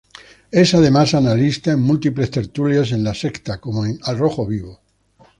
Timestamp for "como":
3.61-3.85